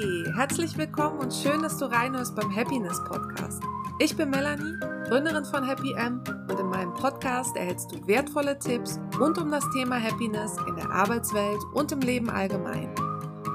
[0.00, 3.62] Herzlich willkommen und schön, dass du reinhörst beim Happiness Podcast.
[3.98, 4.74] Ich bin Melanie,
[5.06, 9.68] Gründerin von Happy M und in meinem Podcast erhältst du wertvolle Tipps rund um das
[9.74, 12.94] Thema Happiness in der Arbeitswelt und im Leben allgemein.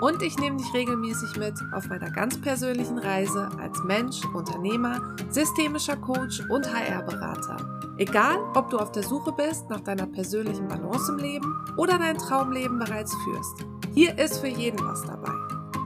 [0.02, 5.98] Und ich nehme dich regelmäßig mit auf meiner ganz persönlichen Reise als Mensch, Unternehmer, systemischer
[5.98, 7.58] Coach und HR-Berater.
[7.98, 12.20] Egal, ob du auf der Suche bist nach deiner persönlichen Balance im Leben oder dein
[12.20, 13.66] Traumleben bereits führst.
[13.96, 15.35] Hier ist für jeden was dabei.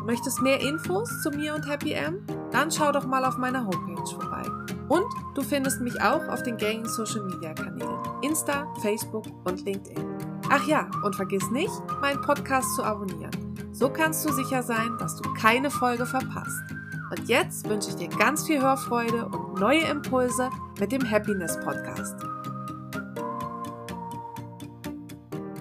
[0.09, 2.25] Möchtest mehr Infos zu mir und Happy M?
[2.51, 4.41] Dann schau doch mal auf meiner Homepage vorbei.
[4.87, 10.03] Und du findest mich auch auf den gängigen Social Media Kanälen Insta, Facebook und LinkedIn.
[10.49, 13.29] Ach ja, und vergiss nicht, meinen Podcast zu abonnieren.
[13.71, 16.63] So kannst du sicher sein, dass du keine Folge verpasst.
[17.11, 20.49] Und jetzt wünsche ich dir ganz viel Hörfreude und neue Impulse
[20.79, 22.15] mit dem Happiness Podcast.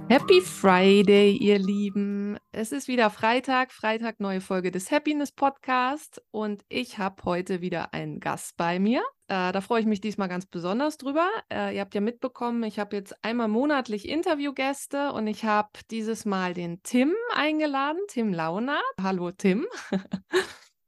[0.09, 2.18] Happy Friday, ihr Lieben.
[2.61, 7.95] Es ist wieder Freitag, Freitag neue Folge des Happiness Podcast und ich habe heute wieder
[7.95, 8.99] einen Gast bei mir.
[9.29, 11.29] Äh, da freue ich mich diesmal ganz besonders drüber.
[11.53, 16.25] Äh, ihr habt ja mitbekommen, ich habe jetzt einmal monatlich Interviewgäste und ich habe dieses
[16.25, 18.83] Mal den Tim eingeladen, Tim Launert.
[19.01, 19.69] Hallo Tim.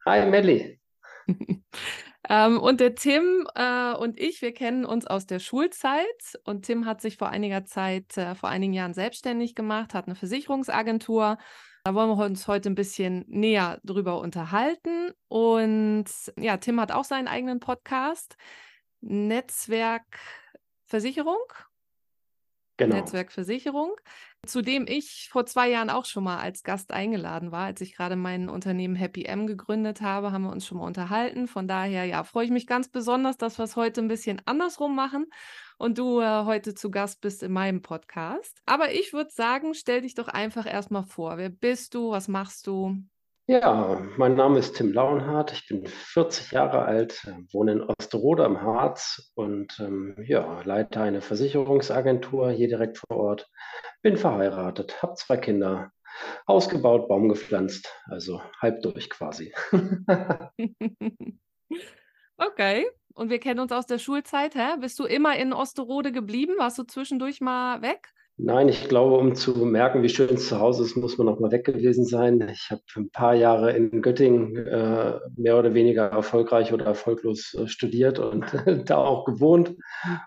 [0.05, 0.81] Hi Melli.
[2.31, 6.87] Ähm, und der Tim äh, und ich, wir kennen uns aus der Schulzeit und Tim
[6.87, 11.39] hat sich vor einiger Zeit, äh, vor einigen Jahren selbstständig gemacht, hat eine Versicherungsagentur.
[11.83, 15.11] Da wollen wir uns heute ein bisschen näher drüber unterhalten.
[15.27, 16.05] Und
[16.39, 18.37] ja, Tim hat auch seinen eigenen Podcast,
[19.01, 21.70] Netzwerkversicherung.
[22.81, 22.97] Genau.
[22.97, 23.95] Netzwerkversicherung,
[24.47, 27.67] zu dem ich vor zwei Jahren auch schon mal als Gast eingeladen war.
[27.67, 31.47] Als ich gerade mein Unternehmen Happy M gegründet habe, haben wir uns schon mal unterhalten.
[31.47, 34.97] Von daher, ja, freue ich mich ganz besonders, dass wir es heute ein bisschen andersrum
[34.97, 35.27] machen
[35.77, 38.63] und du äh, heute zu Gast bist in meinem Podcast.
[38.65, 41.37] Aber ich würde sagen, stell dich doch einfach erstmal vor.
[41.37, 42.11] Wer bist du?
[42.11, 42.97] Was machst du?
[43.47, 45.53] Ja, mein Name ist Tim Launhardt.
[45.53, 51.01] Ich bin 40 Jahre alt, äh, wohne in Osterode am Harz und ähm, ja, leite
[51.01, 53.51] eine Versicherungsagentur hier direkt vor Ort.
[54.03, 55.91] Bin verheiratet, habe zwei Kinder,
[56.47, 59.53] Haus gebaut, Baum gepflanzt, also halb durch quasi.
[62.37, 62.87] okay.
[63.15, 64.77] Und wir kennen uns aus der Schulzeit, hä?
[64.79, 66.55] Bist du immer in Osterode geblieben?
[66.59, 68.13] Warst du zwischendurch mal weg?
[68.43, 71.41] Nein, ich glaube, um zu merken, wie schön es zu Hause ist, muss man noch
[71.41, 72.49] mal weg gewesen sein.
[72.49, 77.69] Ich habe ein paar Jahre in Göttingen äh, mehr oder weniger erfolgreich oder erfolglos äh,
[77.69, 78.47] studiert und
[78.87, 79.77] da auch gewohnt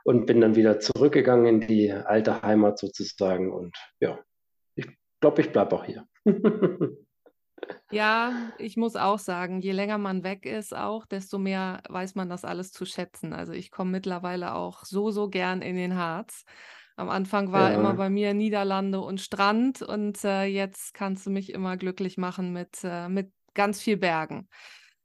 [0.03, 3.51] und bin dann wieder zurückgegangen in die alte Heimat sozusagen.
[3.51, 4.19] Und ja,
[4.75, 4.87] ich
[5.19, 6.05] glaube, ich bleibe auch hier.
[7.91, 12.29] ja, ich muss auch sagen, je länger man weg ist, auch, desto mehr weiß man
[12.29, 13.33] das alles zu schätzen.
[13.33, 16.45] Also ich komme mittlerweile auch so, so gern in den Harz.
[16.95, 17.79] Am Anfang war ja.
[17.79, 22.53] immer bei mir Niederlande und Strand und äh, jetzt kannst du mich immer glücklich machen
[22.53, 24.47] mit, äh, mit ganz viel Bergen.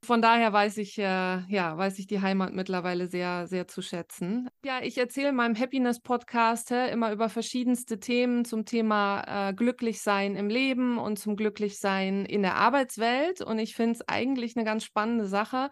[0.05, 4.49] Von daher weiß ich, äh, ja, weiß ich die Heimat mittlerweile sehr, sehr zu schätzen.
[4.65, 10.49] Ja, ich erzähle in meinem Happiness-Podcast immer über verschiedenste Themen zum Thema äh, Glücklichsein im
[10.49, 13.41] Leben und zum Glücklichsein in der Arbeitswelt.
[13.41, 15.69] Und ich finde es eigentlich eine ganz spannende Sache,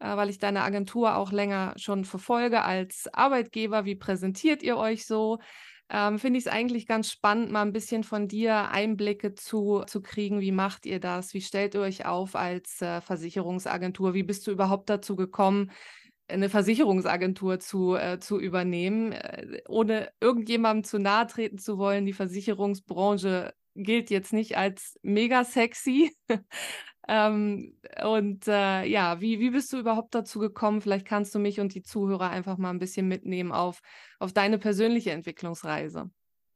[0.00, 3.84] weil ich deine Agentur auch länger schon verfolge als Arbeitgeber.
[3.84, 5.38] Wie präsentiert ihr euch so?
[5.92, 10.00] Ähm, Finde ich es eigentlich ganz spannend, mal ein bisschen von dir Einblicke zu, zu
[10.00, 10.40] kriegen.
[10.40, 11.34] Wie macht ihr das?
[11.34, 14.14] Wie stellt ihr euch auf als äh, Versicherungsagentur?
[14.14, 15.72] Wie bist du überhaupt dazu gekommen,
[16.28, 22.06] eine Versicherungsagentur zu, äh, zu übernehmen, äh, ohne irgendjemandem zu nahe treten zu wollen?
[22.06, 26.14] Die Versicherungsbranche gilt jetzt nicht als mega sexy.
[27.12, 30.80] Ähm, und äh, ja, wie, wie bist du überhaupt dazu gekommen?
[30.80, 33.80] Vielleicht kannst du mich und die Zuhörer einfach mal ein bisschen mitnehmen auf,
[34.20, 36.08] auf deine persönliche Entwicklungsreise.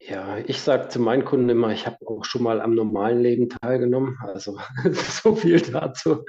[0.06, 3.48] Ja, ich sage zu meinen Kunden immer, ich habe auch schon mal am normalen Leben
[3.48, 4.18] teilgenommen.
[4.20, 4.58] Also
[4.92, 6.24] so viel dazu.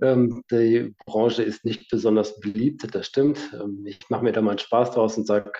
[0.00, 3.38] Ähm, die Branche ist nicht besonders beliebt, das stimmt.
[3.52, 5.52] Ähm, ich mache mir da mal einen Spaß draus und sage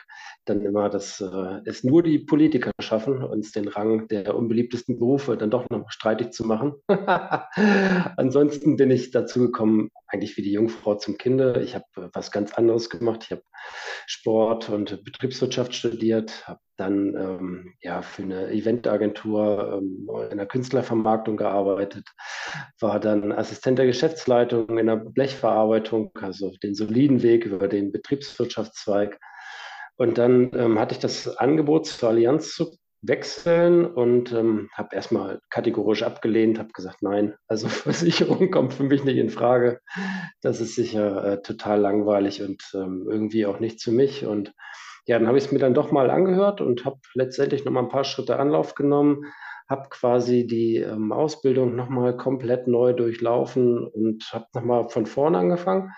[0.46, 5.36] dann immer, dass äh, es nur die Politiker schaffen, uns den Rang der unbeliebtesten Berufe
[5.36, 6.72] dann doch noch streitig zu machen.
[8.16, 11.62] Ansonsten bin ich dazu gekommen, eigentlich wie die Jungfrau zum Kinde.
[11.64, 13.22] Ich habe äh, was ganz anderes gemacht.
[13.24, 13.42] Ich habe
[14.06, 21.36] Sport und Betriebswirtschaft studiert, habe dann ähm, ja, für eine Eventagentur ähm, in der Künstlervermarktung
[21.36, 22.08] gearbeitet,
[22.80, 29.18] war dann Assistent der Geschäftsleitung in der Blechverarbeitung, also den soliden Weg über den Betriebswirtschaftszweig.
[29.96, 35.40] Und dann ähm, hatte ich das Angebot zur Allianz zu wechseln und ähm, habe erstmal
[35.50, 39.80] kategorisch abgelehnt, habe gesagt, nein, also Versicherung kommt für mich nicht in Frage.
[40.40, 44.24] Das ist sicher äh, total langweilig und ähm, irgendwie auch nicht für mich.
[44.24, 44.54] Und
[45.06, 47.82] ja, dann habe ich es mir dann doch mal angehört und habe letztendlich noch mal
[47.82, 49.24] ein paar Schritte Anlauf genommen,
[49.68, 55.90] habe quasi die ähm, Ausbildung nochmal komplett neu durchlaufen und habe nochmal von vorne angefangen.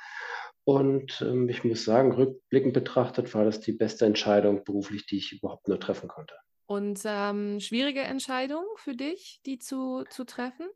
[0.67, 5.33] Und ähm, ich muss sagen, rückblickend betrachtet war das die beste Entscheidung beruflich, die ich
[5.33, 6.35] überhaupt nur treffen konnte.
[6.67, 10.67] Und ähm, schwierige Entscheidung für dich, die zu, zu treffen?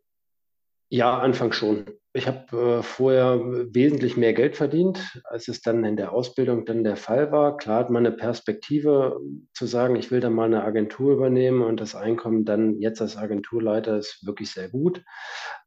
[0.91, 1.85] Ja, Anfang schon.
[2.15, 3.39] Ich habe äh, vorher
[3.75, 7.59] wesentlich mehr Geld verdient, als es dann in der Ausbildung dann der Fall war.
[7.59, 9.21] Klar hat man eine Perspektive
[9.53, 13.19] zu sagen, ich will dann mal eine Agentur übernehmen und das Einkommen dann jetzt als
[13.19, 15.05] Agenturleiter ist wirklich sehr gut.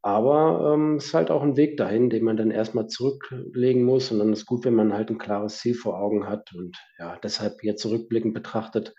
[0.01, 4.11] Aber ähm, es ist halt auch ein Weg dahin, den man dann erstmal zurücklegen muss.
[4.11, 6.51] Und dann ist gut, wenn man halt ein klares Ziel vor Augen hat.
[6.55, 8.95] Und ja, deshalb jetzt zurückblickend betrachtet,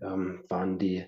[0.00, 1.06] ähm, waren die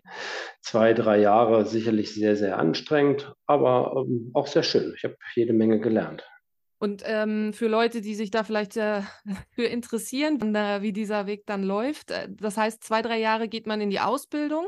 [0.60, 4.92] zwei, drei Jahre sicherlich sehr, sehr anstrengend, aber ähm, auch sehr schön.
[4.96, 6.24] Ich habe jede Menge gelernt.
[6.80, 9.02] Und ähm, für Leute, die sich da vielleicht äh,
[9.50, 10.40] für interessieren,
[10.80, 14.00] wie dieser Weg dann läuft, äh, das heißt, zwei, drei Jahre geht man in die
[14.00, 14.66] Ausbildung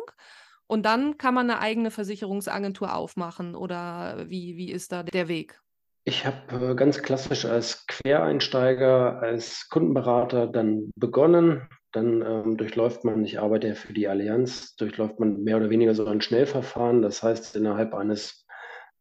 [0.67, 5.61] und dann kann man eine eigene Versicherungsagentur aufmachen oder wie, wie ist da der Weg?
[6.05, 13.25] Ich habe äh, ganz klassisch als Quereinsteiger, als Kundenberater dann begonnen, dann ähm, durchläuft man,
[13.25, 17.03] ich arbeite ja für die Allianz, durchläuft man mehr oder weniger so ein Schnellverfahren.
[17.03, 18.47] Das heißt, innerhalb eines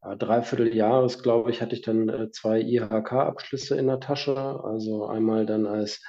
[0.02, 4.36] äh, Dreivierteljahres, glaube ich, hatte ich dann äh, zwei IHK-Abschlüsse in der Tasche.
[4.36, 6.02] Also einmal dann als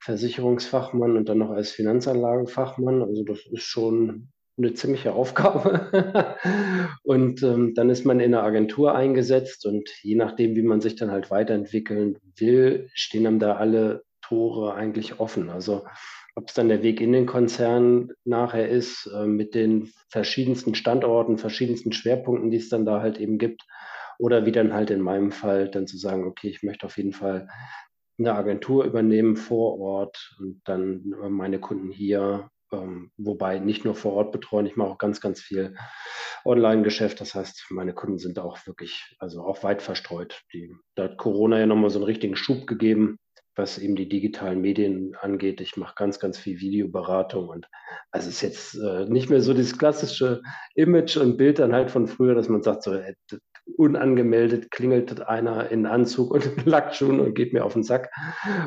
[0.00, 3.02] Versicherungsfachmann und dann noch als Finanzanlagenfachmann.
[3.02, 6.36] Also das ist schon eine ziemliche Aufgabe.
[7.02, 10.96] und ähm, dann ist man in einer Agentur eingesetzt und je nachdem, wie man sich
[10.96, 15.50] dann halt weiterentwickeln will, stehen einem da alle Tore eigentlich offen.
[15.50, 15.84] Also
[16.34, 21.38] ob es dann der Weg in den Konzern nachher ist, äh, mit den verschiedensten Standorten,
[21.38, 23.62] verschiedensten Schwerpunkten, die es dann da halt eben gibt,
[24.18, 27.12] oder wie dann halt in meinem Fall dann zu sagen, okay, ich möchte auf jeden
[27.12, 27.48] Fall
[28.18, 33.94] eine Agentur übernehmen vor Ort und dann äh, meine Kunden hier, ähm, wobei nicht nur
[33.94, 35.74] vor Ort betreuen, ich mache auch ganz, ganz viel
[36.44, 37.20] Online-Geschäft.
[37.20, 40.42] Das heißt, meine Kunden sind auch wirklich, also auch weit verstreut.
[40.52, 43.18] Die, da hat Corona ja nochmal so einen richtigen Schub gegeben
[43.56, 45.60] was eben die digitalen Medien angeht.
[45.60, 47.66] Ich mache ganz, ganz viel Videoberatung und
[48.10, 50.42] also es ist jetzt äh, nicht mehr so dieses klassische
[50.74, 53.14] Image und Bild dann halt von früher, dass man sagt, so äh,
[53.76, 58.10] unangemeldet klingelt einer in Anzug und Lackschuhen und geht mir auf den Sack.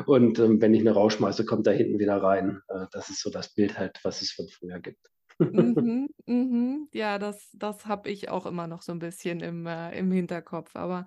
[0.06, 2.60] Und ähm, wenn ich eine rausschmeiße, kommt da hinten wieder rein.
[2.68, 5.10] Äh, das ist so das Bild halt, was es von früher gibt.
[5.38, 6.88] mhm, mhm.
[6.92, 10.74] Ja, das, das habe ich auch immer noch so ein bisschen im, äh, im Hinterkopf.
[10.76, 11.06] Aber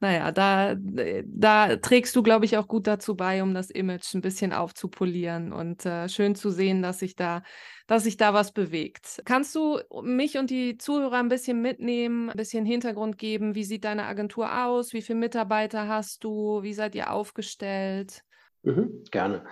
[0.00, 4.14] naja, da, äh, da trägst du, glaube ich, auch gut dazu bei, um das Image
[4.14, 7.42] ein bisschen aufzupolieren und äh, schön zu sehen, dass sich da,
[7.86, 9.20] dass sich da was bewegt.
[9.24, 13.54] Kannst du mich und die Zuhörer ein bisschen mitnehmen, ein bisschen Hintergrund geben?
[13.54, 14.92] Wie sieht deine Agentur aus?
[14.92, 16.62] Wie viele Mitarbeiter hast du?
[16.62, 18.22] Wie seid ihr aufgestellt?
[18.68, 19.44] Mhm, gerne.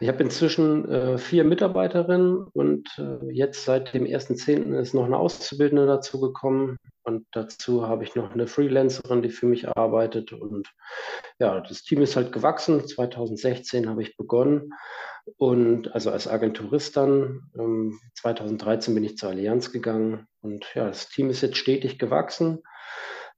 [0.00, 4.78] Ich habe inzwischen äh, vier Mitarbeiterinnen und äh, jetzt seit dem 1.10.
[4.78, 6.76] ist noch eine Auszubildende dazu gekommen.
[7.02, 10.34] Und dazu habe ich noch eine Freelancerin, die für mich arbeitet.
[10.34, 10.68] Und
[11.38, 12.86] ja, das Team ist halt gewachsen.
[12.86, 14.74] 2016 habe ich begonnen.
[15.38, 17.50] Und also als Agenturist dann.
[17.58, 20.26] Ähm, 2013 bin ich zur Allianz gegangen.
[20.42, 22.62] Und ja, das Team ist jetzt stetig gewachsen.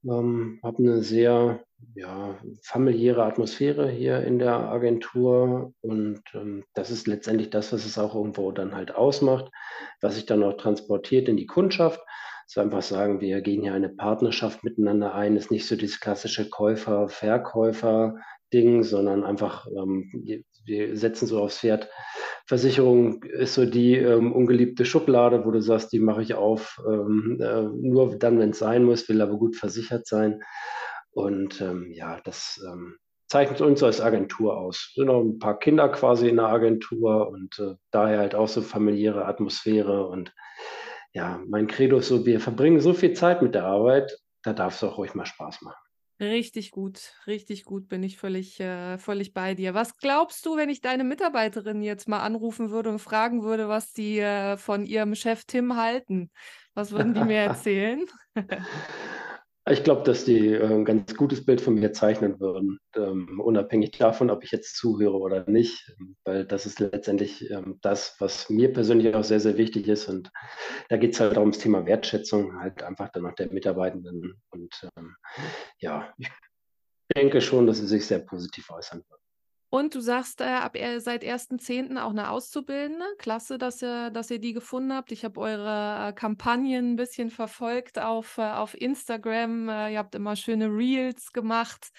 [0.03, 1.63] Ähm, habe eine sehr
[1.95, 7.97] ja, familiäre Atmosphäre hier in der Agentur und ähm, das ist letztendlich das, was es
[7.97, 9.51] auch irgendwo dann halt ausmacht,
[10.01, 12.01] was sich dann auch transportiert in die Kundschaft.
[12.47, 16.49] So einfach sagen, wir gehen hier eine Partnerschaft miteinander ein, ist nicht so dieses klassische
[16.49, 20.09] Käufer-Verkäufer-Ding, sondern einfach, ähm,
[20.65, 21.89] wir setzen so aufs Pferd.
[22.45, 27.39] Versicherung ist so die ähm, ungeliebte Schublade, wo du sagst, die mache ich auf, ähm,
[27.41, 30.41] äh, nur dann, wenn es sein muss, will aber gut versichert sein.
[31.13, 34.87] Und ähm, ja, das ähm, zeichnet uns als Agentur aus.
[34.89, 38.47] Es sind noch ein paar Kinder quasi in der Agentur und äh, daher halt auch
[38.47, 40.07] so familiäre Atmosphäre.
[40.07, 40.33] Und
[41.13, 44.75] ja, mein Credo ist so, wir verbringen so viel Zeit mit der Arbeit, da darf
[44.75, 45.77] es auch ruhig mal Spaß machen.
[46.19, 49.73] Richtig gut, richtig gut, bin ich völlig, äh, völlig bei dir.
[49.73, 53.93] Was glaubst du, wenn ich deine Mitarbeiterin jetzt mal anrufen würde und fragen würde, was
[53.93, 56.29] die äh, von ihrem Chef Tim halten?
[56.75, 58.05] Was würden die mir erzählen?
[59.69, 63.91] Ich glaube, dass die äh, ein ganz gutes Bild von mir zeichnen würden, ähm, unabhängig
[63.91, 68.73] davon, ob ich jetzt zuhöre oder nicht, weil das ist letztendlich ähm, das, was mir
[68.73, 70.09] persönlich auch sehr, sehr wichtig ist.
[70.09, 70.31] Und
[70.89, 74.41] da geht es halt auch ums Thema Wertschätzung, halt einfach dann auch der Mitarbeitenden.
[74.49, 75.15] Und ähm,
[75.79, 76.29] ja, ich
[77.15, 79.22] denke schon, dass sie sich sehr positiv äußern würden.
[79.73, 81.97] Und du sagst, äh, ab seit 1.10.
[81.97, 83.07] auch eine Auszubildende.
[83.17, 85.11] Klasse, dass ihr, dass ihr die gefunden habt.
[85.11, 89.69] Ich habe eure äh, Kampagnen ein bisschen verfolgt auf, äh, auf Instagram.
[89.69, 91.89] Äh, ihr habt immer schöne Reels gemacht,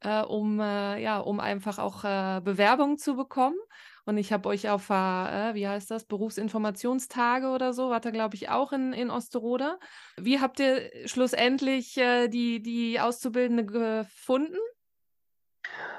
[0.00, 2.02] äh, um, äh, ja, um einfach auch
[2.42, 3.56] Bewerbungen zu bekommen.
[4.04, 8.34] Und ich habe euch auf, äh, wie heißt das, Berufsinformationstage oder so, wart ihr, glaube
[8.34, 9.78] ich, auch in, in Osterode.
[10.18, 14.58] Wie habt ihr schlussendlich äh, die, die Auszubildende gefunden?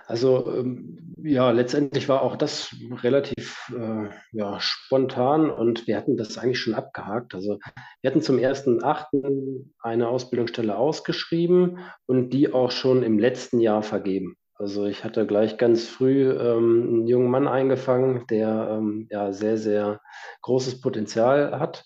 [0.08, 6.38] Also ähm, ja, letztendlich war auch das relativ äh, ja, spontan und wir hatten das
[6.38, 7.36] eigentlich schon abgehakt.
[7.36, 7.60] Also
[8.02, 9.66] wir hatten zum 1.8.
[9.80, 14.38] eine Ausbildungsstelle ausgeschrieben und die auch schon im letzten Jahr vergeben.
[14.60, 19.58] Also ich hatte gleich ganz früh ähm, einen jungen Mann eingefangen, der ähm, ja sehr,
[19.58, 20.02] sehr
[20.42, 21.86] großes Potenzial hat.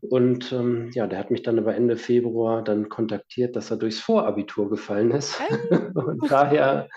[0.00, 4.00] Und ähm, ja, der hat mich dann aber Ende Februar dann kontaktiert, dass er durchs
[4.00, 5.38] Vorabitur gefallen ist
[5.94, 6.88] und daher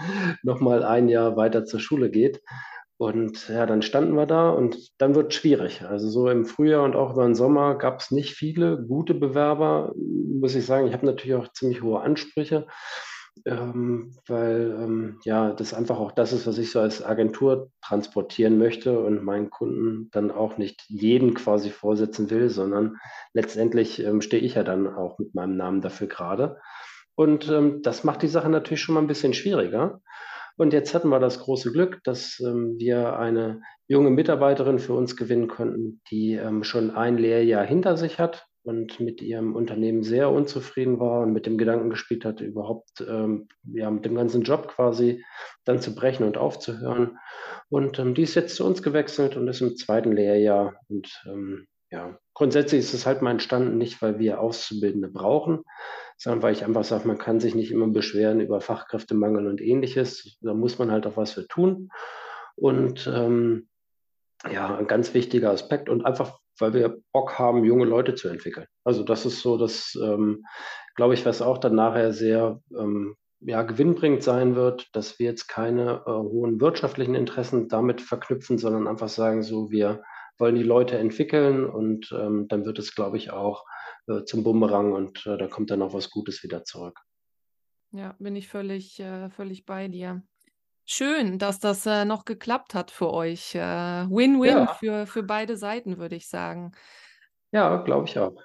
[0.43, 2.41] nochmal ein Jahr weiter zur Schule geht.
[2.95, 5.81] Und ja, dann standen wir da und dann wird es schwierig.
[5.81, 9.91] Also so im Frühjahr und auch über den Sommer gab es nicht viele gute Bewerber,
[9.97, 10.87] muss ich sagen.
[10.87, 12.67] Ich habe natürlich auch ziemlich hohe Ansprüche
[13.45, 18.57] ähm, weil ähm, ja, das einfach auch das ist, was ich so als Agentur transportieren
[18.57, 22.97] möchte und meinen Kunden dann auch nicht jeden quasi vorsetzen will, sondern
[23.33, 26.57] letztendlich ähm, stehe ich ja dann auch mit meinem Namen dafür gerade.
[27.15, 30.01] Und ähm, das macht die Sache natürlich schon mal ein bisschen schwieriger.
[30.57, 35.15] Und jetzt hatten wir das große Glück, dass ähm, wir eine junge Mitarbeiterin für uns
[35.15, 40.29] gewinnen konnten, die ähm, schon ein Lehrjahr hinter sich hat und mit ihrem Unternehmen sehr
[40.31, 44.67] unzufrieden war und mit dem Gedanken gespielt hatte, überhaupt ähm, ja, mit dem ganzen Job
[44.67, 45.23] quasi
[45.65, 47.17] dann zu brechen und aufzuhören.
[47.69, 50.75] Und ähm, die ist jetzt zu uns gewechselt und ist im zweiten Lehrjahr.
[50.89, 55.63] Und ähm, ja, grundsätzlich ist es halt mal entstanden, nicht weil wir Auszubildende brauchen,
[56.17, 60.37] sondern weil ich einfach sage, man kann sich nicht immer beschweren über Fachkräftemangel und ähnliches.
[60.41, 61.89] Da muss man halt auch was für tun.
[62.55, 63.67] Und ähm,
[64.49, 68.67] ja, ein ganz wichtiger Aspekt und einfach weil wir Bock haben, junge Leute zu entwickeln.
[68.83, 70.45] Also das ist so, das ähm,
[70.95, 75.47] glaube ich, was auch dann nachher sehr ähm, ja, gewinnbringend sein wird, dass wir jetzt
[75.47, 80.03] keine äh, hohen wirtschaftlichen Interessen damit verknüpfen, sondern einfach sagen, so, wir
[80.37, 83.65] wollen die Leute entwickeln und ähm, dann wird es, glaube ich, auch
[84.07, 86.99] äh, zum Bumerang und äh, da kommt dann auch was Gutes wieder zurück.
[87.91, 90.23] Ja, bin ich völlig, äh, völlig bei dir.
[90.85, 93.55] Schön, dass das, äh, noch geklappt hat für euch.
[93.55, 96.71] Äh, Win-win Ja, für für beide Seiten, würde ich sagen.
[97.51, 98.35] ja, glaube ich auch.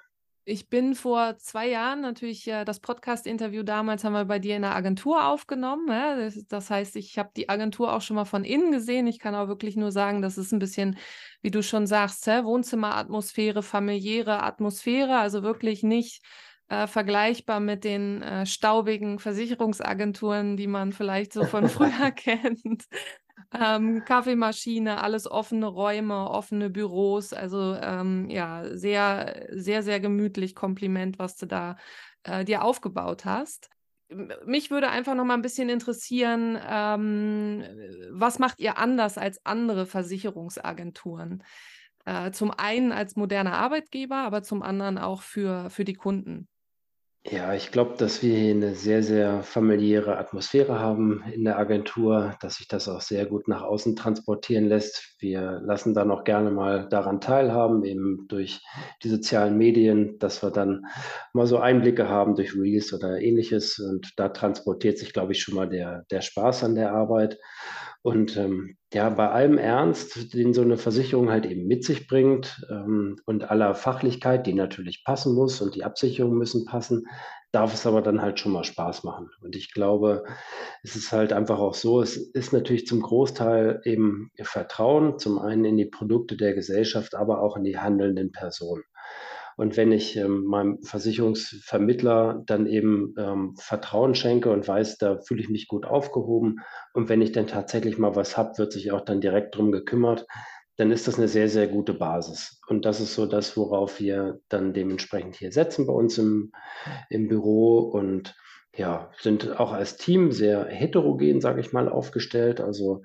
[0.49, 4.61] Ich bin vor zwei Jahren natürlich äh, das Podcast-Interview damals haben wir bei dir in
[4.61, 6.15] der Agentur aufgenommen, ne?
[6.17, 9.07] Das das heißt, ich habe die Agentur auch schon mal von innen gesehen.
[9.07, 10.97] Ich kann auch wirklich nur sagen, das ist ein bisschen,
[11.41, 16.23] wie du schon sagst, hä, Wohnzimmeratmosphäre, familiäre Atmosphäre, also wirklich nicht
[16.69, 22.85] äh, vergleichbar mit den äh, staubigen Versicherungsagenturen, die man vielleicht so von früher kennt.
[23.53, 27.33] Ähm, Kaffeemaschine, alles offene Räume, offene Büros.
[27.33, 30.55] Also ähm, ja, sehr, sehr, sehr gemütlich.
[30.55, 31.77] Kompliment, was du da
[32.23, 33.69] äh, dir aufgebaut hast.
[34.45, 37.63] Mich würde einfach noch mal ein bisschen interessieren, ähm,
[38.11, 41.43] was macht ihr anders als andere Versicherungsagenturen?
[42.05, 46.47] Äh, zum einen als moderner Arbeitgeber, aber zum anderen auch für, für die Kunden.
[47.29, 52.35] Ja, ich glaube, dass wir hier eine sehr, sehr familiäre Atmosphäre haben in der Agentur,
[52.39, 55.15] dass sich das auch sehr gut nach außen transportieren lässt.
[55.19, 58.61] Wir lassen dann auch gerne mal daran teilhaben, eben durch
[59.03, 60.85] die sozialen Medien, dass wir dann
[61.33, 63.77] mal so Einblicke haben durch Reels oder Ähnliches.
[63.79, 67.37] Und da transportiert sich, glaube ich, schon mal der der Spaß an der Arbeit.
[68.07, 72.65] Und ähm, ja, bei allem Ernst, den so eine Versicherung halt eben mit sich bringt
[72.71, 77.05] ähm, und aller Fachlichkeit, die natürlich passen muss und die Absicherungen müssen passen,
[77.51, 79.29] darf es aber dann halt schon mal Spaß machen.
[79.41, 80.23] Und ich glaube,
[80.83, 85.65] es ist halt einfach auch so, es ist natürlich zum Großteil eben Vertrauen, zum einen
[85.65, 88.83] in die Produkte der Gesellschaft, aber auch in die handelnden Personen.
[89.57, 95.41] Und wenn ich ähm, meinem Versicherungsvermittler dann eben ähm, Vertrauen schenke und weiß, da fühle
[95.41, 96.57] ich mich gut aufgehoben
[96.93, 100.27] und wenn ich dann tatsächlich mal was habe, wird sich auch dann direkt drum gekümmert,
[100.77, 102.61] dann ist das eine sehr, sehr gute Basis.
[102.67, 106.51] Und das ist so das, worauf wir dann dementsprechend hier setzen bei uns im,
[107.09, 108.35] im Büro und
[108.77, 112.61] ja, sind auch als Team sehr heterogen, sage ich mal, aufgestellt.
[112.61, 113.01] Also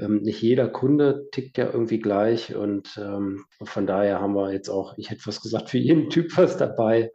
[0.00, 4.68] ähm, nicht jeder Kunde tickt ja irgendwie gleich und ähm, von daher haben wir jetzt
[4.68, 7.12] auch, ich hätte fast gesagt, für jeden Typ was dabei.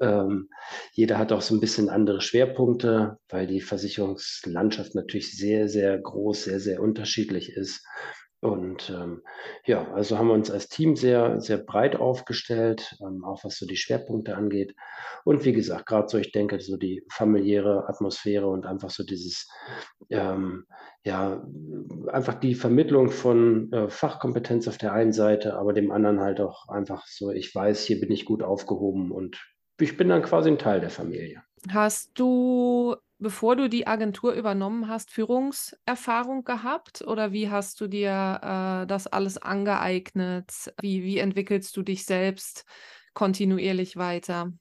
[0.00, 0.50] Ähm,
[0.92, 6.44] jeder hat auch so ein bisschen andere Schwerpunkte, weil die Versicherungslandschaft natürlich sehr, sehr groß,
[6.44, 7.86] sehr, sehr unterschiedlich ist.
[8.40, 9.22] Und ähm,
[9.64, 13.66] ja, also haben wir uns als Team sehr, sehr breit aufgestellt, ähm, auch was so
[13.66, 14.74] die Schwerpunkte angeht.
[15.24, 19.48] Und wie gesagt, gerade so, ich denke, so die familiäre Atmosphäre und einfach so dieses,
[20.10, 20.66] ähm,
[21.02, 21.42] ja,
[22.08, 26.68] einfach die Vermittlung von äh, Fachkompetenz auf der einen Seite, aber dem anderen halt auch
[26.68, 29.42] einfach so, ich weiß, hier bin ich gut aufgehoben und
[29.80, 31.42] ich bin dann quasi ein Teil der Familie.
[31.70, 38.40] Hast du bevor du die Agentur übernommen hast, Führungserfahrung gehabt oder wie hast du dir
[38.84, 40.72] äh, das alles angeeignet?
[40.80, 42.64] Wie, wie entwickelst du dich selbst
[43.14, 44.52] kontinuierlich weiter?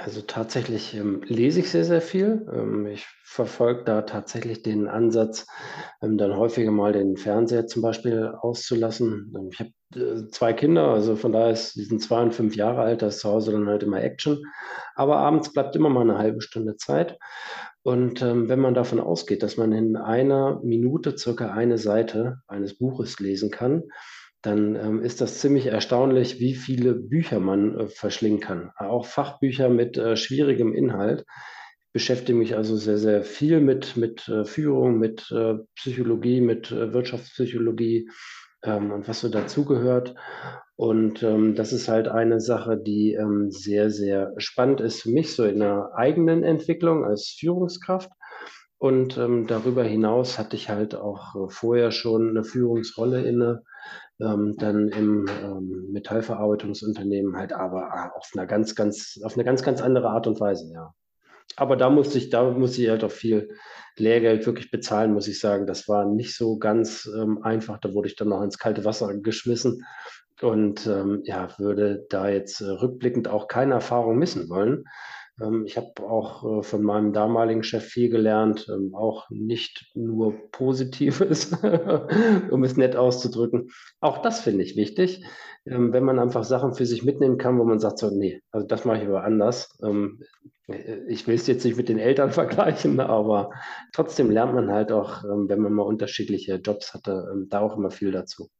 [0.00, 2.46] Also tatsächlich ähm, lese ich sehr, sehr viel.
[2.52, 5.48] Ähm, ich verfolge da tatsächlich den Ansatz,
[6.00, 9.34] ähm, dann häufiger mal den Fernseher zum Beispiel auszulassen.
[9.36, 12.54] Ähm, ich habe äh, zwei Kinder, also von daher ist, die sind zwei und fünf
[12.54, 14.38] Jahre alt, da ist zu Hause dann halt immer Action.
[14.94, 17.18] Aber abends bleibt immer mal eine halbe Stunde Zeit.
[17.82, 22.78] Und ähm, wenn man davon ausgeht, dass man in einer Minute circa eine Seite eines
[22.78, 23.82] Buches lesen kann,
[24.42, 28.70] dann ähm, ist das ziemlich erstaunlich, wie viele Bücher man äh, verschlingen kann.
[28.76, 31.24] Auch Fachbücher mit äh, schwierigem Inhalt.
[31.86, 36.70] Ich beschäftige mich also sehr, sehr viel mit, mit äh, Führung, mit äh, Psychologie, mit
[36.70, 38.08] äh, Wirtschaftspsychologie
[38.62, 40.14] ähm, und was so dazugehört.
[40.76, 45.34] Und ähm, das ist halt eine Sache, die ähm, sehr, sehr spannend ist für mich,
[45.34, 48.10] so in der eigenen Entwicklung als Führungskraft.
[48.78, 53.64] Und ähm, darüber hinaus hatte ich halt auch äh, vorher schon eine Führungsrolle inne
[54.20, 59.62] ähm, dann im ähm, Metallverarbeitungsunternehmen halt aber ah, auf einer ganz, ganz, auf eine ganz,
[59.62, 60.92] ganz andere Art und Weise, ja.
[61.56, 63.48] Aber da musste ich, da musste ich halt auch viel
[63.96, 65.66] Lehrgeld wirklich bezahlen, muss ich sagen.
[65.66, 67.78] Das war nicht so ganz ähm, einfach.
[67.78, 69.84] Da wurde ich dann noch ins kalte Wasser geschmissen
[70.40, 74.84] und ähm, ja, würde da jetzt äh, rückblickend auch keine Erfahrung missen wollen.
[75.40, 80.50] Ähm, ich habe auch äh, von meinem damaligen Chef viel gelernt, ähm, auch nicht nur
[80.50, 81.52] Positives,
[82.50, 83.70] um es nett auszudrücken.
[84.00, 85.24] Auch das finde ich wichtig,
[85.66, 88.66] ähm, wenn man einfach Sachen für sich mitnehmen kann, wo man sagt, so, nee, also
[88.66, 89.78] das mache ich aber anders.
[89.82, 93.50] Äh, ich will es jetzt nicht mit den Eltern vergleichen, aber
[93.92, 98.12] trotzdem lernt man halt auch, wenn man mal unterschiedliche Jobs hatte, da auch immer viel
[98.12, 98.50] dazu.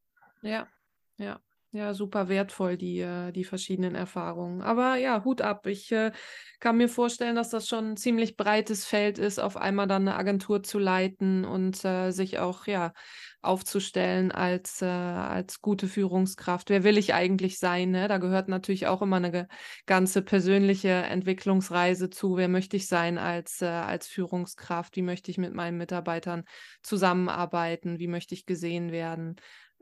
[0.42, 0.68] Ja,
[1.16, 1.40] ja.
[1.70, 4.62] Ja, super wertvoll, die, äh, die verschiedenen Erfahrungen.
[4.62, 5.66] Aber ja, Hut ab.
[5.66, 6.12] Ich äh,
[6.60, 10.16] kann mir vorstellen, dass das schon ein ziemlich breites Feld ist, auf einmal dann eine
[10.16, 12.94] Agentur zu leiten und äh, sich auch ja
[13.42, 16.70] aufzustellen als, äh, als gute Führungskraft.
[16.70, 17.90] Wer will ich eigentlich sein?
[17.90, 18.08] Ne?
[18.08, 19.46] Da gehört natürlich auch immer eine
[19.84, 22.38] ganze persönliche Entwicklungsreise zu.
[22.38, 24.96] Wer möchte ich sein als, äh, als Führungskraft?
[24.96, 26.44] Wie möchte ich mit meinen Mitarbeitern
[26.83, 27.98] zusammenarbeiten?
[27.98, 29.37] Wie möchte ich gesehen werden?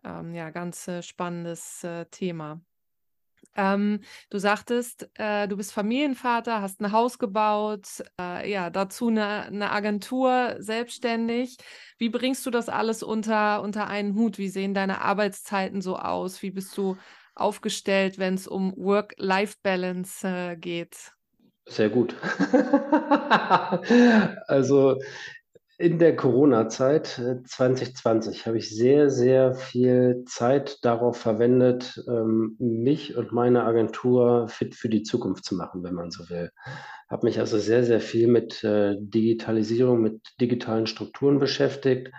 [0.07, 2.61] Ähm, ja, ganz äh, spannendes äh, Thema.
[3.57, 9.45] Ähm, du sagtest, äh, du bist Familienvater, hast ein Haus gebaut, äh, ja, dazu eine,
[9.45, 11.57] eine, Agentur, selbstständig.
[11.99, 14.38] Wie bringst du das alles unter, unter einen Hut?
[14.38, 16.42] Wie sehen deine Arbeitszeiten so aus?
[16.42, 16.97] Wie bist du
[17.35, 21.12] aufgestellt, wenn es um Work-Life-Balance äh, geht?
[21.69, 22.14] Sehr gut.
[24.47, 25.01] also
[25.79, 33.17] in der Corona-Zeit 2020 äh, habe ich sehr, sehr viel Zeit darauf verwendet, ähm, mich
[33.17, 36.51] und meine Agentur fit für die Zukunft zu machen, wenn man so will.
[37.11, 42.11] Habe mich also sehr, sehr viel mit äh, Digitalisierung, mit digitalen Strukturen beschäftigt,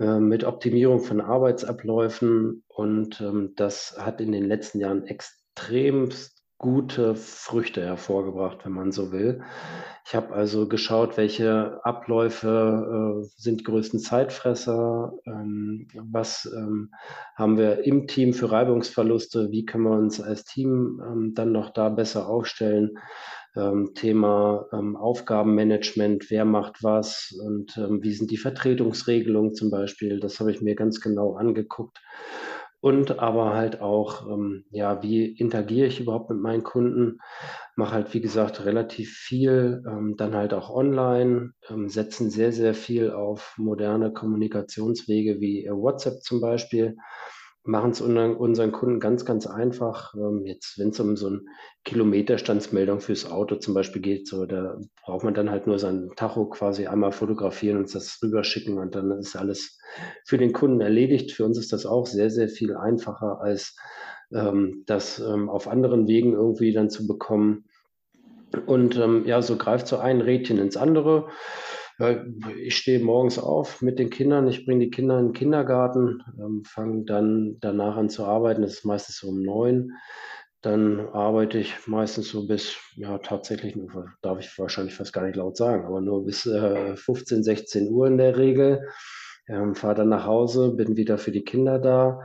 [0.00, 7.14] äh, mit Optimierung von Arbeitsabläufen und ähm, das hat in den letzten Jahren extremst gute
[7.14, 9.42] Früchte hervorgebracht, wenn man so will.
[10.04, 16.90] Ich habe also geschaut, welche Abläufe äh, sind größten Zeitfresser, ähm, was ähm,
[17.36, 21.70] haben wir im Team für Reibungsverluste, wie können wir uns als Team ähm, dann noch
[21.70, 22.98] da besser aufstellen.
[23.56, 30.20] Ähm, Thema ähm, Aufgabenmanagement, wer macht was und ähm, wie sind die Vertretungsregelungen zum Beispiel,
[30.20, 31.98] das habe ich mir ganz genau angeguckt
[32.80, 37.18] und aber halt auch, ähm, ja, wie interagiere ich überhaupt mit meinen Kunden?
[37.76, 42.74] Mache halt, wie gesagt, relativ viel, ähm, dann halt auch online, ähm, setzen sehr, sehr
[42.74, 46.96] viel auf moderne Kommunikationswege wie äh, WhatsApp zum Beispiel
[47.68, 50.14] machen es unseren Kunden ganz, ganz einfach.
[50.14, 51.42] Ähm, jetzt, wenn es um so eine
[51.84, 56.46] Kilometerstandsmeldung fürs Auto zum Beispiel geht, so, da braucht man dann halt nur sein Tacho
[56.46, 59.78] quasi einmal fotografieren und das rüberschicken und dann ist alles
[60.24, 61.32] für den Kunden erledigt.
[61.32, 63.76] Für uns ist das auch sehr, sehr viel einfacher, als
[64.32, 67.66] ähm, das ähm, auf anderen Wegen irgendwie dann zu bekommen.
[68.64, 71.28] Und ähm, ja, so greift so ein Rädchen ins andere
[72.56, 76.62] ich stehe morgens auf mit den Kindern, ich bringe die Kinder in den Kindergarten, ähm,
[76.64, 79.92] fange dann danach an zu arbeiten, das ist meistens so um neun.
[80.62, 83.76] Dann arbeite ich meistens so bis, ja, tatsächlich,
[84.22, 88.06] darf ich wahrscheinlich fast gar nicht laut sagen, aber nur bis äh, 15, 16 Uhr
[88.06, 88.88] in der Regel.
[89.48, 92.20] Ähm, fahre dann nach Hause, bin wieder für die Kinder da.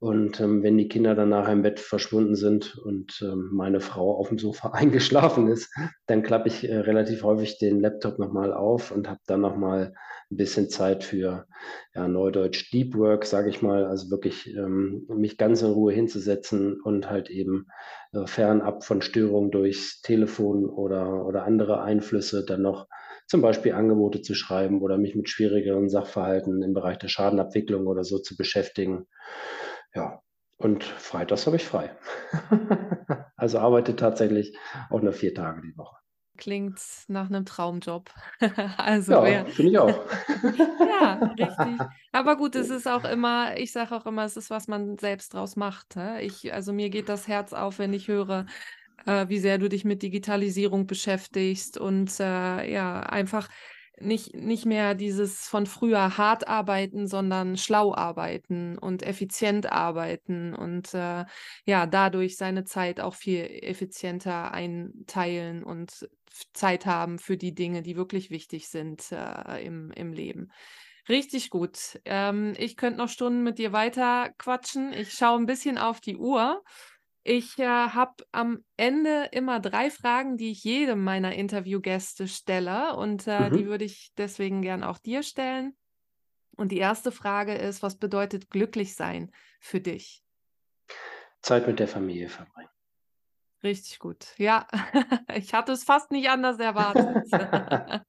[0.00, 4.16] Und ähm, wenn die Kinder dann nachher im Bett verschwunden sind und ähm, meine Frau
[4.16, 5.72] auf dem Sofa eingeschlafen ist,
[6.06, 9.94] dann klappe ich äh, relativ häufig den Laptop nochmal auf und habe dann nochmal
[10.30, 11.46] ein bisschen Zeit für
[11.94, 16.80] ja, Neudeutsch Deep Work, sage ich mal, also wirklich ähm, mich ganz in Ruhe hinzusetzen
[16.80, 17.68] und halt eben
[18.12, 22.88] äh, fernab von Störungen durchs Telefon oder, oder andere Einflüsse dann noch
[23.26, 28.04] zum Beispiel Angebote zu schreiben oder mich mit schwierigeren Sachverhalten im Bereich der Schadenabwicklung oder
[28.04, 29.06] so zu beschäftigen.
[29.94, 30.22] Ja,
[30.56, 31.96] und freitags habe ich frei.
[33.36, 34.56] also arbeite tatsächlich
[34.90, 35.96] auch nur vier Tage die Woche.
[36.36, 38.10] Klingt nach einem Traumjob.
[38.76, 39.88] also ja, finde ich auch.
[40.80, 41.86] ja, richtig.
[42.10, 45.34] Aber gut, es ist auch immer, ich sage auch immer, es ist, was man selbst
[45.34, 45.96] draus macht.
[46.20, 48.46] Ich, also mir geht das Herz auf, wenn ich höre,
[49.06, 53.48] äh, wie sehr du dich mit Digitalisierung beschäftigst und äh, ja, einfach
[54.00, 60.94] nicht, nicht mehr dieses von früher hart arbeiten, sondern schlau arbeiten und effizient arbeiten und
[60.94, 61.24] äh,
[61.64, 66.08] ja, dadurch seine Zeit auch viel effizienter einteilen und
[66.52, 70.50] Zeit haben für die Dinge, die wirklich wichtig sind äh, im, im Leben.
[71.08, 72.00] Richtig gut.
[72.06, 74.92] Ähm, ich könnte noch Stunden mit dir weiter quatschen.
[74.92, 76.62] Ich schaue ein bisschen auf die Uhr.
[77.26, 83.26] Ich äh, habe am Ende immer drei Fragen, die ich jedem meiner Interviewgäste stelle und
[83.26, 83.56] äh, mhm.
[83.56, 85.74] die würde ich deswegen gern auch dir stellen.
[86.54, 90.22] Und die erste Frage ist, was bedeutet glücklich sein für dich?
[91.40, 92.68] Zeit mit der Familie verbringen.
[93.62, 94.34] Richtig gut.
[94.36, 94.68] Ja,
[95.34, 97.24] ich hatte es fast nicht anders erwartet.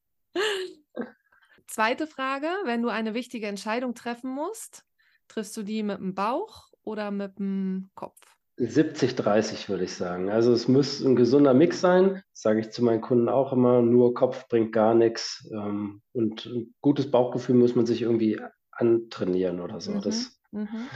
[1.67, 4.85] Zweite Frage, wenn du eine wichtige Entscheidung treffen musst,
[5.29, 8.34] triffst du die mit dem Bauch oder mit dem Kopf?
[8.57, 10.29] 70-30 würde ich sagen.
[10.29, 14.13] Also es muss ein gesunder Mix sein, sage ich zu meinen Kunden auch immer, nur
[14.13, 15.49] Kopf bringt gar nichts.
[15.51, 18.39] Ähm, und ein gutes Bauchgefühl muss man sich irgendwie
[18.71, 19.91] antrainieren oder so.
[19.91, 20.01] Mhm.
[20.01, 20.87] Das, mhm.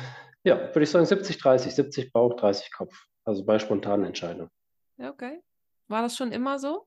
[0.44, 3.06] Ja, würde ich sagen 70-30, 70 Bauch, 30 Kopf.
[3.26, 4.50] Also bei spontanen Entscheidungen.
[4.98, 5.42] Okay.
[5.90, 6.86] War das schon immer so?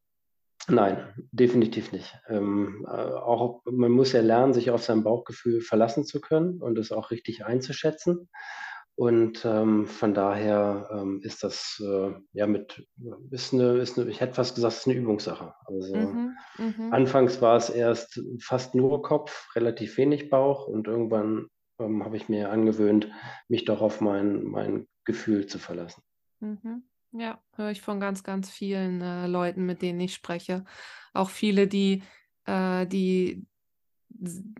[0.68, 2.16] Nein, definitiv nicht.
[2.28, 6.78] Ähm, äh, auch man muss ja lernen, sich auf sein Bauchgefühl verlassen zu können und
[6.78, 8.28] es auch richtig einzuschätzen.
[8.94, 12.86] Und ähm, von daher ähm, ist das äh, ja mit,
[13.30, 15.54] ist eine, ist eine, ich hätte fast gesagt, es ist eine Übungssache.
[15.64, 16.92] Also mhm, mhm.
[16.92, 22.28] anfangs war es erst fast nur Kopf, relativ wenig Bauch und irgendwann ähm, habe ich
[22.28, 23.08] mir angewöhnt,
[23.48, 26.02] mich doch auf mein, mein Gefühl zu verlassen.
[26.40, 26.82] Mhm.
[27.12, 30.64] Ja, höre ich von ganz, ganz vielen äh, Leuten, mit denen ich spreche.
[31.12, 32.02] Auch viele, die,
[32.44, 33.46] äh, die,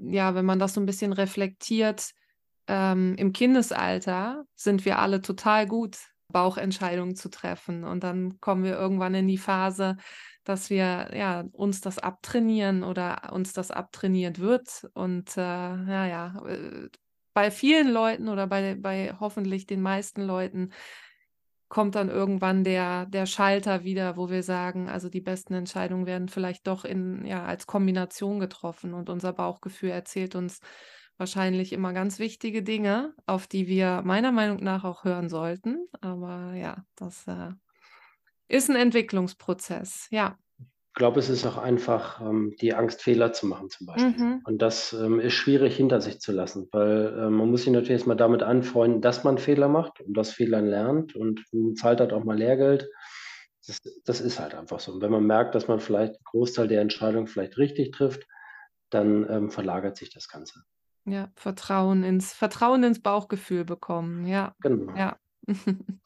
[0.01, 2.13] ja, wenn man das so ein bisschen reflektiert,
[2.67, 5.99] ähm, im Kindesalter sind wir alle total gut,
[6.29, 7.85] Bauchentscheidungen zu treffen.
[7.85, 9.97] Und dann kommen wir irgendwann in die Phase,
[10.45, 14.89] dass wir ja uns das abtrainieren oder uns das abtrainiert wird.
[14.95, 16.89] Und äh, ja, ja, äh,
[17.35, 20.73] bei vielen Leuten oder bei, bei hoffentlich den meisten Leuten
[21.69, 26.29] kommt dann irgendwann der, der Schalter wieder, wo wir sagen, also die besten Entscheidungen werden
[26.29, 30.61] vielleicht doch in, ja, als Kombination getroffen und unser Bauchgefühl erzählt uns,
[31.23, 35.87] wahrscheinlich immer ganz wichtige Dinge, auf die wir meiner Meinung nach auch hören sollten.
[36.01, 37.53] Aber ja, das äh,
[38.49, 40.37] ist ein Entwicklungsprozess, ja.
[40.59, 44.25] Ich glaube, es ist auch einfach ähm, die Angst, Fehler zu machen zum Beispiel.
[44.25, 44.41] Mhm.
[44.45, 47.93] Und das ähm, ist schwierig hinter sich zu lassen, weil äh, man muss sich natürlich
[47.93, 52.13] erstmal damit anfreunden, dass man Fehler macht und das Fehlern lernt und man zahlt halt
[52.13, 52.91] auch mal Lehrgeld.
[53.65, 54.93] Das, das ist halt einfach so.
[54.93, 58.27] Und wenn man merkt, dass man vielleicht einen Großteil der Entscheidung vielleicht richtig trifft,
[58.91, 60.65] dann ähm, verlagert sich das Ganze.
[61.05, 64.27] Ja, Vertrauen ins Vertrauen ins Bauchgefühl bekommen.
[64.27, 64.93] Ja, Genau.
[64.97, 65.19] ja.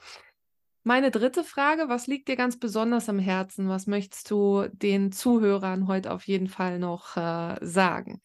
[0.85, 3.68] Meine dritte Frage, was liegt dir ganz besonders am Herzen?
[3.68, 8.20] Was möchtest du den Zuhörern heute auf jeden Fall noch äh, sagen?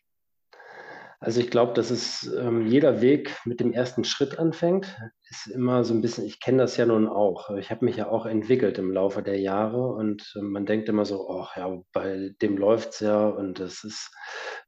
[1.23, 4.97] Also ich glaube, dass es ähm, jeder Weg mit dem ersten Schritt anfängt,
[5.29, 7.51] ist immer so ein bisschen, ich kenne das ja nun auch.
[7.57, 11.05] Ich habe mich ja auch entwickelt im Laufe der Jahre und äh, man denkt immer
[11.05, 14.09] so, ach ja, bei dem läuft es ja und das ist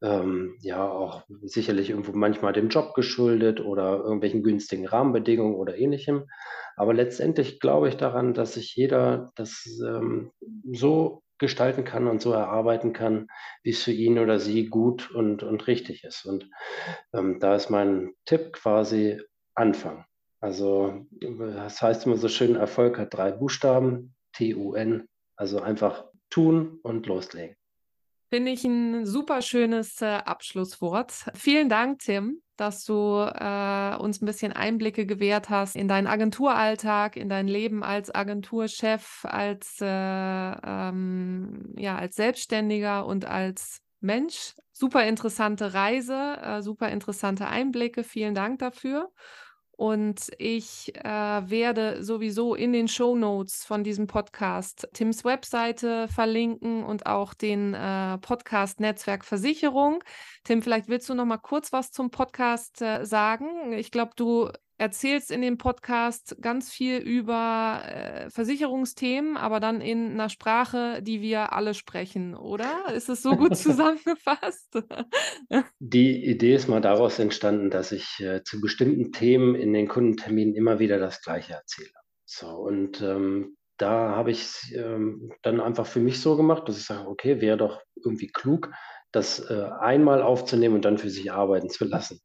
[0.03, 6.25] ähm, ja auch sicherlich irgendwo manchmal dem Job geschuldet oder irgendwelchen günstigen Rahmenbedingungen oder ähnlichem.
[6.75, 10.31] Aber letztendlich glaube ich daran, dass sich jeder das ähm,
[10.71, 13.27] so gestalten kann und so erarbeiten kann,
[13.63, 16.25] wie es für ihn oder sie gut und, und richtig ist.
[16.25, 16.49] Und
[17.13, 19.21] ähm, da ist mein Tipp quasi
[19.55, 20.05] Anfang.
[20.39, 27.05] Also das heißt immer so schön, Erfolg hat drei Buchstaben, T-U-N, also einfach tun und
[27.07, 27.55] loslegen.
[28.33, 31.13] Finde ich ein super schönes äh, Abschlusswort.
[31.35, 37.15] Vielen Dank, Tim, dass du äh, uns ein bisschen Einblicke gewährt hast in deinen Agenturalltag,
[37.15, 44.55] in dein Leben als Agenturchef, als, äh, ähm, ja, als Selbstständiger und als Mensch.
[44.71, 48.03] Super interessante Reise, äh, super interessante Einblicke.
[48.03, 49.11] Vielen Dank dafür.
[49.75, 56.83] Und ich äh, werde sowieso in den Show Notes von diesem Podcast Tims Webseite verlinken
[56.83, 60.03] und auch den äh, Podcast Netzwerk Versicherung.
[60.43, 63.73] Tim, vielleicht willst du noch mal kurz was zum Podcast äh, sagen.
[63.73, 70.12] Ich glaube, du erzählst in dem Podcast ganz viel über äh, Versicherungsthemen, aber dann in
[70.12, 72.93] einer Sprache, die wir alle sprechen, oder?
[72.93, 74.77] Ist es so gut zusammengefasst?
[75.79, 80.55] Die Idee ist mal daraus entstanden, dass ich äh, zu bestimmten Themen in den Kundenterminen
[80.55, 81.91] immer wieder das Gleiche erzähle.
[82.25, 86.77] So, und ähm, da habe ich es ähm, dann einfach für mich so gemacht, dass
[86.77, 88.71] ich sage, okay, wäre doch irgendwie klug,
[89.12, 92.19] das äh, einmal aufzunehmen und dann für sich arbeiten zu lassen.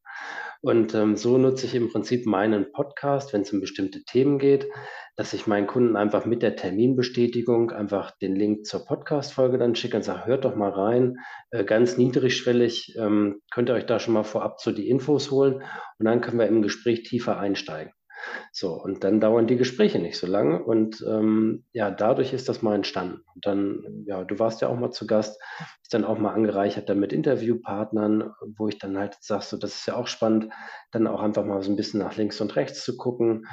[0.60, 4.66] Und ähm, so nutze ich im Prinzip meinen Podcast, wenn es um bestimmte Themen geht,
[5.14, 9.96] dass ich meinen Kunden einfach mit der Terminbestätigung einfach den Link zur Podcast-Folge dann schicke
[9.96, 11.18] und sage, hört doch mal rein,
[11.50, 15.62] äh, ganz niedrigschwellig, ähm, könnt ihr euch da schon mal vorab so die Infos holen
[15.98, 17.92] und dann können wir im Gespräch tiefer einsteigen.
[18.52, 20.62] So, und dann dauern die Gespräche nicht so lange.
[20.62, 23.22] Und ähm, ja, dadurch ist das mal entstanden.
[23.34, 25.40] Und dann, ja, du warst ja auch mal zu Gast,
[25.82, 29.74] ist dann auch mal angereichert dann mit Interviewpartnern, wo ich dann halt sage, so, das
[29.74, 30.52] ist ja auch spannend,
[30.90, 33.46] dann auch einfach mal so ein bisschen nach links und rechts zu gucken.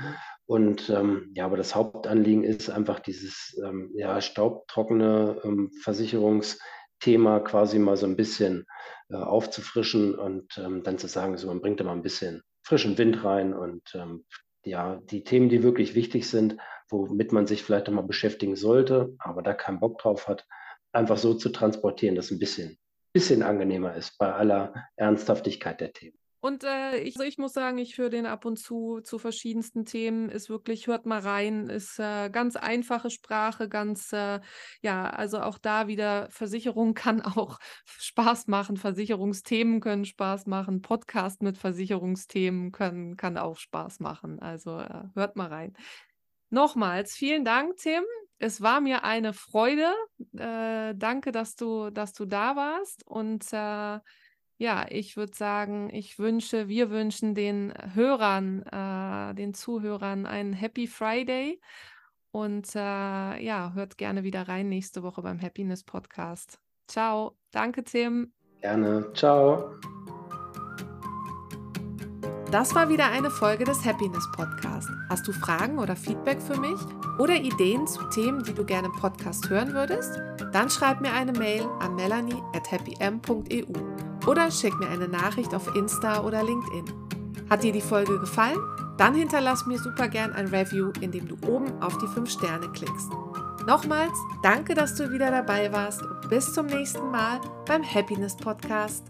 [0.48, 7.80] Und ähm, ja, aber das Hauptanliegen ist einfach dieses ähm, ja, staubtrockene ähm, Versicherungsthema quasi
[7.80, 8.66] mal so ein bisschen
[9.10, 12.98] äh, aufzufrischen und ähm, dann zu sagen, so man bringt da mal ein bisschen frischen
[12.98, 14.26] Wind rein und ähm,
[14.66, 16.58] ja, die Themen, die wirklich wichtig sind,
[16.90, 20.46] womit man sich vielleicht nochmal beschäftigen sollte, aber da keinen Bock drauf hat,
[20.92, 22.78] einfach so zu transportieren, dass ein bisschen,
[23.14, 26.18] bisschen angenehmer ist bei aller Ernsthaftigkeit der Themen.
[26.46, 29.84] Und äh, ich, also ich muss sagen, ich höre den ab und zu zu verschiedensten
[29.84, 30.30] Themen.
[30.30, 34.40] Ist wirklich, hört mal rein, ist äh, ganz einfache Sprache, ganz, äh,
[34.84, 41.42] ja, also auch da wieder, Versicherung kann auch Spaß machen, Versicherungsthemen können Spaß machen, Podcast
[41.42, 44.40] mit Versicherungsthemen können, kann auch Spaß machen.
[44.40, 45.74] Also äh, hört mal rein.
[46.52, 48.04] Nochmals, vielen Dank, Tim.
[48.38, 49.92] Es war mir eine Freude.
[50.38, 54.00] Äh, danke, dass du, dass du da warst und äh,
[54.58, 60.88] ja, ich würde sagen, ich wünsche, wir wünschen den Hörern, äh, den Zuhörern einen Happy
[60.88, 61.60] Friday
[62.32, 66.60] und äh, ja, hört gerne wieder rein nächste Woche beim Happiness Podcast.
[66.88, 67.38] Ciao.
[67.52, 68.34] Danke, Tim.
[68.62, 69.12] Gerne.
[69.14, 69.76] Ciao.
[72.52, 74.88] Das war wieder eine Folge des Happiness Podcast.
[75.10, 76.80] Hast du Fragen oder Feedback für mich
[77.20, 80.20] oder Ideen zu Themen, die du gerne im Podcast hören würdest?
[80.54, 85.76] Dann schreib mir eine Mail an melanie at happym.eu oder schick mir eine Nachricht auf
[85.76, 86.86] Insta oder LinkedIn.
[87.50, 88.60] Hat dir die Folge gefallen?
[88.98, 93.10] Dann hinterlass mir super gern ein Review, indem du oben auf die 5 Sterne klickst.
[93.68, 99.04] Nochmals, danke, dass du wieder dabei warst und bis zum nächsten Mal beim Happiness Podcast.